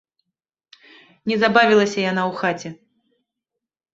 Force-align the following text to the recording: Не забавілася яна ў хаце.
Не 1.31 1.35
забавілася 1.43 1.99
яна 2.11 2.23
ў 2.29 2.31
хаце. 2.39 2.69